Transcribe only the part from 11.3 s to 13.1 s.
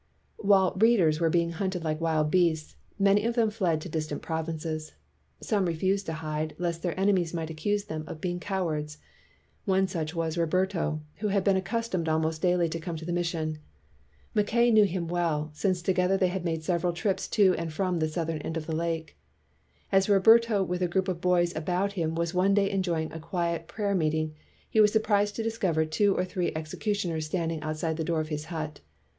been accustomed almost daily to come to